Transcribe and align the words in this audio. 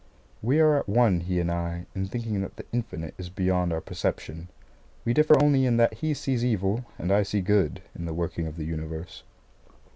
We 0.41 0.59
are 0.59 0.77
at 0.79 0.89
one, 0.89 1.19
he 1.19 1.39
and 1.39 1.51
I, 1.51 1.85
in 1.93 2.07
thinking 2.07 2.41
that 2.41 2.55
the 2.57 2.65
infinite 2.73 3.13
is 3.19 3.29
beyond 3.29 3.71
our 3.71 3.81
perception. 3.81 4.47
We 5.05 5.13
differ 5.13 5.39
only 5.39 5.67
in 5.67 5.77
that 5.77 5.93
he 5.93 6.15
sees 6.15 6.43
evil 6.43 6.85
and 6.97 7.11
I 7.11 7.21
see 7.21 7.41
good 7.41 7.83
in 7.93 8.05
the 8.05 8.13
working 8.15 8.47
of 8.47 8.57
the 8.57 8.65
universe. 8.65 9.21